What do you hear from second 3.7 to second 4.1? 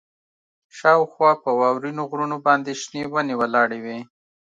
وې